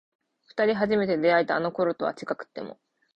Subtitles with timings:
[0.47, 2.79] 二人初めて出会えたあの頃とは違くても